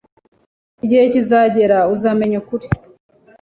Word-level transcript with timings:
Igihe 0.83 1.03
kizagera 1.13 1.77
uzamenya 1.93 2.35
ukuri. 2.41 2.65